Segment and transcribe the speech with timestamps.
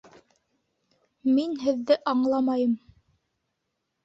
[1.37, 2.75] Мин һеҙҙе аңламайым